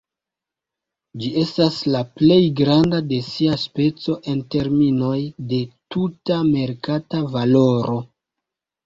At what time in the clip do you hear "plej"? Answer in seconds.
2.21-2.37